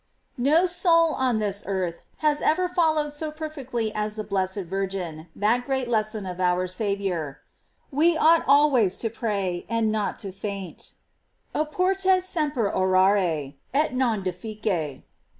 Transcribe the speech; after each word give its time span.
No 0.39 0.65
soul 0.65 1.13
on 1.13 1.37
this 1.37 1.63
earth 1.67 2.01
has 2.25 2.41
ever 2.41 2.67
followed 2.67 3.13
so 3.13 3.29
perfectly 3.29 3.93
as 3.93 4.15
the 4.15 4.23
blessed 4.23 4.61
Virgin 4.65 5.27
that 5.35 5.63
great 5.63 5.87
les 5.87 6.11
son 6.11 6.25
of 6.25 6.39
our 6.39 6.65
Saviour: 6.65 7.39
We 7.91 8.17
ought 8.17 8.43
always 8.47 8.97
to 8.97 9.11
pray, 9.11 9.63
and 9.69 9.91
not 9.91 10.17
to 10.25 10.31
faint: 10.31 10.93
"Oportet 11.53 12.23
semper 12.23 12.67
orare, 12.67 13.53
et 13.75 13.93
non 13.93 14.23
deficere." 14.23 15.03